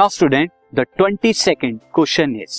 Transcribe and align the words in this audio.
Now 0.00 0.08
student 0.08 0.50
the 0.74 0.80
twenty 0.96 1.32
second 1.32 1.78
question 1.94 2.34
is 2.36 2.54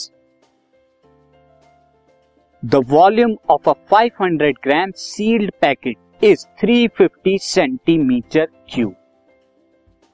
the 2.63 2.81
volume 2.89 3.35
of 3.49 3.69
a 3.69 3.73
500 3.93 4.51
gram 4.63 4.91
sealed 4.95 5.51
packet 5.61 6.23
is 6.23 6.45
350 6.63 7.37
centimetre 7.43 8.45
cube 8.69 8.93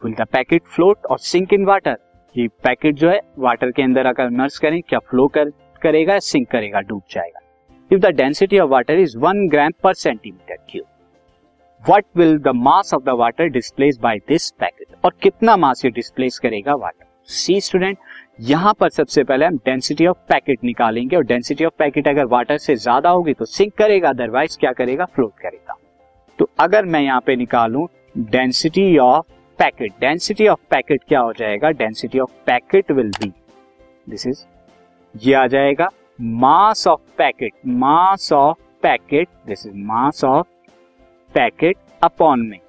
will 0.02 0.14
the 0.14 0.28
packet 0.32 0.64
float 0.66 1.06
और 1.06 1.20
sink 1.20 1.54
in 1.54 1.66
water 1.66 1.98
ये 2.36 2.48
packet 2.64 2.96
जो 2.96 3.10
है 3.10 3.20
water 3.38 3.72
के 3.72 3.84
अंदर 3.84 4.06
अगर 4.06 4.32
immerse 4.34 4.60
करें, 4.60 4.82
क्या 4.82 5.00
फ्लो 5.00 5.28
कर, 5.28 5.50
करेगा 5.82 6.20
सिंक 6.20 6.48
करेगा, 6.50 6.82
डूब 6.82 7.02
जाएगा। 7.12 7.40
If 7.92 8.00
the 8.00 8.14
density 8.16 8.60
of 8.60 8.70
water 8.70 9.00
is 9.00 9.18
one 9.18 9.48
gram 9.48 9.72
per 9.84 9.94
centimetre 9.94 10.58
cube 10.70 10.86
what 11.84 12.06
will 12.18 12.38
the 12.38 12.56
mass 12.62 12.94
of 12.94 13.04
the 13.04 13.18
water 13.20 13.50
displace 13.50 14.00
by 14.04 14.20
this 14.28 14.50
packet 14.52 15.06
और 15.06 15.16
कितना 15.22 15.58
मास 15.58 15.86
ये 15.86 15.92
डिस्प्लेस 15.92 16.40
करेगा 16.40 16.76
वाटर 16.76 17.06
सी 17.30 17.60
स्टूडेंट 17.62 17.98
यहाँ 18.42 18.74
पर 18.80 18.90
सबसे 18.90 19.24
पहले 19.24 19.46
हम 19.46 19.56
डेंसिटी 19.58 20.06
ऑफ़ 20.08 20.18
पैकेट 20.30 20.64
निकालेंगे 20.64 21.16
और 21.16 21.24
डेंसिटी 21.24 21.66
ऑफ़ 21.66 21.74
पैकेट 21.80 22.08
अगर 22.08 22.26
वाटर 22.26 22.58
से 22.58 22.76
ज़्यादा 22.76 23.10
होगी 23.10 23.34
तो 23.34 23.46
सिंक 23.46 23.74
करेगा 23.74 24.10
अदरवाइज़ 24.10 24.58
क्या 24.60 24.72
करेगा? 24.72 25.06
फ्लोट 25.06 25.32
करेगा। 25.42 25.76
तो 26.40 26.50
अगर 26.60 26.86
मैं 26.86 27.02
यहाँ 27.02 27.22
पे 27.26 27.36
निकालूं 27.36 27.86
density 28.30 28.98
of 28.98 29.26
packet 29.60 29.94
density 30.02 30.48
of 30.48 30.60
packet 30.72 31.04
क्या 31.08 31.20
हो 31.20 31.34
जाएगा? 31.34 31.70
Density 31.72 32.20
of 32.20 32.32
packet 32.46 32.92
will 32.92 33.12
be 33.20 33.32
this 34.10 34.28
is 34.28 34.46
ये 35.16 35.34
आ 35.34 35.46
जाएगा 35.48 35.90
mass 36.22 36.88
of 36.88 37.02
packet 37.18 37.54
mass 37.66 38.32
of 38.34 38.58
packet 38.84 39.28
this 39.48 39.66
is 39.68 39.74
mass 39.78 40.24
of 40.24 40.48
packet 41.36 41.78
upon 42.04 42.48
में 42.48 42.60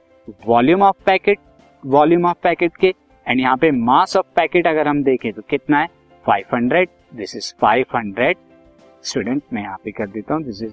volume 0.47 0.83
of 0.83 1.05
packet 1.07 1.39
volume 1.83 2.27
of 2.27 2.37
packet 2.43 2.77
के 2.77 2.95
and 3.29 3.41
यहाँ 3.41 3.57
पे 3.57 3.71
मास 3.71 4.17
ऑफ़ 4.17 4.27
पैकेट 4.37 4.67
अगर 4.67 4.89
हम 4.89 5.03
देखें 5.03 5.33
तो 5.33 5.43
कितना 5.51 5.79
है? 5.79 5.89
500 6.25 6.87
दिस 7.17 7.37
इज़ 7.37 7.53
500 7.65 8.35
स्टूडेंट 9.05 9.43
मैं 9.53 9.63
यहाँ 9.63 9.77
पे 9.85 9.91
कर 9.91 10.07
देता 10.09 10.35
हूँ 10.35 10.43
दिस 10.45 10.63
इज़ 10.63 10.73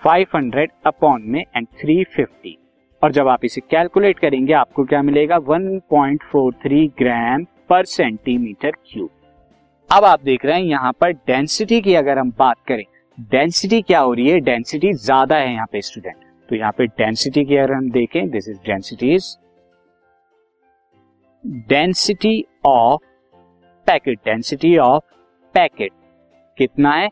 500 0.00 0.66
अपॉन 0.86 1.22
में 1.26 1.40
एंड 1.56 1.66
350 1.84 2.56
और 3.02 3.12
जब 3.12 3.28
आप 3.28 3.44
इसे 3.44 3.60
कैलकुलेट 3.60 4.18
करेंगे, 4.18 4.52
आपको 4.52 4.84
क्या 4.84 5.02
मिलेगा? 5.02 5.36
1.43 5.40 6.88
ग्राम 6.98 7.44
पर 7.68 7.84
सेंटीमीटर 7.86 8.70
क्यूब 8.70 9.10
अब 9.90 10.04
आप 10.04 10.22
देख 10.22 10.44
रहे 10.44 10.54
हैं, 10.54 10.64
यहाँ 10.64 10.92
पर 11.00 11.12
डेंसिटी 11.12 11.80
की 11.80 11.94
अगर 11.94 12.18
हम 12.18 12.30
बात 12.38 12.56
करें 12.68 12.84
डेंसिटी 13.30 13.80
क्या 13.82 14.00
हो 14.00 14.12
रही 14.14 14.28
है? 14.28 14.40
डेंसिटी 14.40 14.92
ज़्यादा 14.94 15.36
है 15.36 15.52
यहाँ 15.52 15.66
पे 15.72 15.80
स्टूडेंट 15.82 16.16
तो 16.48 16.56
यहाँ 16.56 16.72
पे 16.78 16.86
डेंसिटी 16.88 17.44
की 17.44 17.56
अगर 17.56 17.72
हम 17.74 17.90
देखें 17.90 18.28
this 18.30 18.48
is 18.48 18.58
density 18.66 19.14
is 19.14 19.34
density 21.46 22.46
of 22.64 23.00
packet 23.86 24.18
density 24.18 24.78
of 24.78 25.04
packet 25.54 25.90
कितना 26.58 26.90
है? 26.90 27.08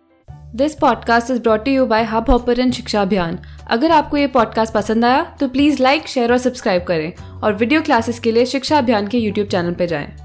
This 0.54 0.74
podcast 0.74 1.30
is 1.30 1.42
brought 1.42 1.68
you 1.68 1.86
by 1.86 2.04
Hubhopper 2.30 2.70
Shiksha 2.70 3.02
Abhiyan 3.02 3.38
अगर 3.70 3.90
आपको 3.90 4.16
ये 4.16 4.26
पॉडकास्ट 4.26 4.74
पसंद 4.74 5.04
आया 5.04 5.36
तो 5.40 5.48
प्लीज़ 5.48 5.82
लाइक 5.82 6.06
शेयर 6.06 6.32
और 6.32 6.38
सब्सक्राइब 6.38 6.84
करें 6.84 7.40
और 7.40 7.52
वीडियो 7.54 7.82
क्लासेस 7.82 8.20
के 8.20 8.32
लिए 8.32 8.46
शिक्षा 8.46 8.78
अभियान 8.78 9.08
के 9.08 9.18
यूट्यूब 9.18 9.48
चैनल 9.48 9.74
पर 9.74 9.86
जाएँ। 9.86 10.16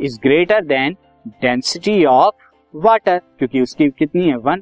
Is 0.00 0.20
greater 0.20 0.64
than 0.64 0.96
density 1.28 2.04
of 2.04 2.34
water 2.74 3.18
क्योंकि 3.18 3.60
उसकी 3.60 3.90
कितनी 3.90 4.28
है? 4.28 4.36
वन 4.36 4.56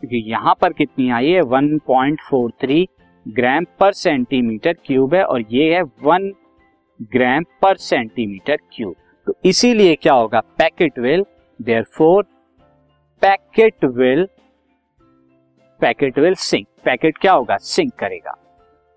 क्योंकि 0.00 0.30
यहाँ 0.30 0.54
पर 0.60 0.72
कितनी 0.72 1.10
आई 1.10 1.30
है? 1.30 1.42
1.43 1.42 2.86
ग्राम 3.26 3.64
पर 3.80 3.92
सेंटीमीटर 3.92 4.72
क्यूब 4.84 5.14
है 5.14 5.22
और 5.24 5.44
ये 5.50 5.74
है 5.74 5.82
one 5.82 6.30
gram 7.12 7.44
per 7.62 7.76
centimetre 7.76 8.56
cube. 8.72 8.94
तो 9.26 9.34
इसीलिए 9.44 9.94
क्या 9.94 10.14
होगा? 10.14 10.40
Packet 10.58 10.98
will 10.98 11.24
therefore 11.82 12.24
packet 13.22 13.84
will 13.84 14.26
packet 15.80 16.18
will 16.18 16.34
sink. 16.34 16.66
Packet 16.84 17.18
क्या 17.18 17.32
होगा? 17.32 17.56
सिंक 17.56 17.92
करेगा। 17.94 18.34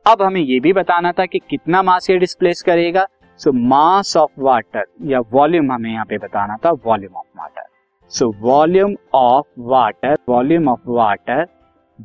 अब 0.06 0.22
हमें 0.22 0.42
यह 0.42 0.60
भी 0.62 0.74
बताना 0.74 1.12
था 1.12 1.26
कि 1.26 1.40
कितना 1.50 1.82
मास 1.84 2.10
ये 2.10 2.18
डिस्प्लेस 2.18 2.62
करेगा। 2.62 3.06
सो 3.40 3.52
मास 3.52 4.16
ऑफ़ 4.18 4.32
वाटर 4.40 4.86
या 5.02 5.20
वॉल्यूम 5.32 5.72
हमें 5.72 5.92
यहाँ 5.92 6.06
पे 6.06 6.18
बताना 6.18 6.56
था 6.66 6.72
volume 6.86 7.16
of 7.16 7.40
water 7.40 7.64
so 8.12 8.32
volume 8.40 8.96
of 9.14 9.48
water 9.60 10.18
volume 10.30 10.68
of 10.70 10.80
water 10.88 11.46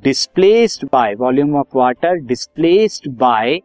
displaced 0.04 0.84
by 0.92 1.14
volume 1.14 1.54
of 1.56 1.76
water 1.76 2.14
displaced 2.26 3.08
by 3.18 3.58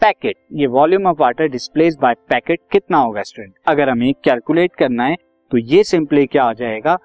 packet 0.00 0.36
ये 0.52 0.66
volume 0.66 1.06
of 1.06 1.16
water 1.20 1.48
displaced 1.48 2.00
by 2.00 2.14
packet 2.28 2.60
कितना 2.72 2.98
होगा 2.98 3.22
स्टूडेंट 3.22 3.54
अगर 3.66 3.88
हमें 3.88 4.12
कैलकुलेट 4.24 4.74
करना 4.74 5.04
है 5.04 5.16
तो 5.50 5.58
ये 5.58 5.84
सिंपली 5.84 6.26
क्या 6.26 6.44
आ 6.44 6.52
जाएगा? 6.52 6.98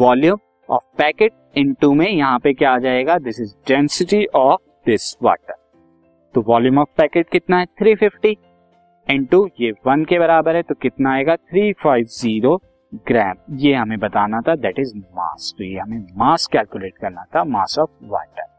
वॉल्यूम 0.00 0.38
ऑफ़ 0.68 0.82
पैकेट 0.98 1.32
इनटू 1.56 1.92
में 1.94 2.08
यहाँ 2.08 2.38
पे 2.38 2.52
क्या 2.52 2.72
आ 2.72 2.78
जाएगा? 2.78 3.18
This 3.18 3.40
is 3.40 3.54
density 3.68 4.24
of 4.34 4.60
this 4.86 5.16
water 5.22 5.54
तो 6.34 6.42
वॉल्यूम 6.48 6.78
ऑफ़ 6.78 6.88
पैकेट 6.96 7.28
कितना 7.30 7.58
है? 7.58 7.66
350 7.82 8.34
इनटू 9.06 9.48
ये 9.60 9.70
वन 9.86 10.04
के 10.04 10.18
बराबर 10.18 10.56
है 10.56 10.62
तो 10.62 10.74
कितना 10.74 11.12
आएगा? 11.12 11.36
350 11.54 12.58
ग्राम 12.92 13.56
ये 13.56 13.74
हमें 13.74 13.98
बताना 13.98 14.40
था 14.40 14.54
दैट 14.56 14.78
इज़ 14.78 14.96
मास 14.96 15.54
तो 15.58 15.64
ये 15.64 15.78
हमें 15.78 16.06
मास 16.16 16.46
कैलकुलेट 16.52 16.98
करना 16.98 17.24
था 17.34 17.44
मास 17.44 17.78
ऑफ़ 17.78 17.90
वाटर 18.04 18.51